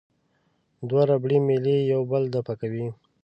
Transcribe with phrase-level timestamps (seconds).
[0.89, 2.85] دوه ربړي میلې یو بل دفع کوي.